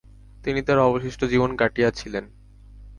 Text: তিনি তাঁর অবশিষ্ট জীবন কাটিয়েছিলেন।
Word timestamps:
তিনি 0.43 0.59
তাঁর 0.61 0.79
অবশিষ্ট 0.79 1.21
জীবন 1.23 1.55
কাটিয়েছিলেন। 1.55 2.25